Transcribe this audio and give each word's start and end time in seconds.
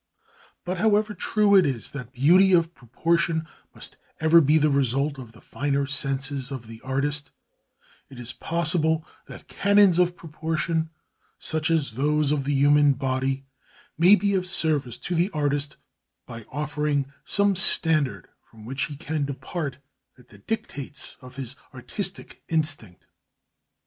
But 0.65 0.79
however 0.79 1.13
true 1.13 1.55
it 1.55 1.63
is 1.63 1.89
that 1.89 2.11
beauty 2.11 2.53
of 2.53 2.73
proportion 2.73 3.45
must 3.75 3.97
ever 4.19 4.41
be 4.41 4.57
the 4.57 4.71
result 4.71 5.19
of 5.19 5.33
the 5.33 5.41
finer 5.41 5.85
senses 5.85 6.49
of 6.49 6.65
the 6.65 6.81
artist, 6.81 7.29
it 8.09 8.17
is 8.17 8.33
possible 8.33 9.05
that 9.27 9.47
canons 9.47 9.99
of 9.99 10.17
proportion, 10.17 10.89
such 11.37 11.69
as 11.69 11.91
those 11.91 12.31
of 12.31 12.45
the 12.45 12.53
human 12.55 12.93
body, 12.93 13.45
may 13.95 14.15
be 14.15 14.33
of 14.33 14.47
service 14.47 14.97
to 14.97 15.13
the 15.13 15.29
artist 15.35 15.77
by 16.25 16.45
offering 16.51 17.13
some 17.23 17.55
standard 17.55 18.27
from 18.49 18.65
which 18.65 18.85
he 18.85 18.97
can 18.97 19.23
depart 19.23 19.77
at 20.17 20.29
the 20.29 20.39
dictates 20.39 21.15
of 21.21 21.35
his 21.35 21.55
artistic 21.75 22.41
instinct. 22.49 23.05